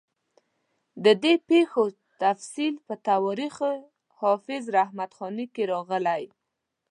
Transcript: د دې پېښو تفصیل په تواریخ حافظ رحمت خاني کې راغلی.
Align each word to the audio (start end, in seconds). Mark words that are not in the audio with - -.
د 1.05 1.05
دې 1.23 1.33
پېښو 1.49 1.85
تفصیل 2.21 2.73
په 2.87 2.93
تواریخ 3.07 3.55
حافظ 4.19 4.63
رحمت 4.77 5.11
خاني 5.17 5.45
کې 5.53 5.63
راغلی. 5.73 6.23